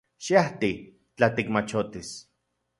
Xiajti— 0.25 0.71
tla 1.15 1.27
tikmachotis. 1.35 2.09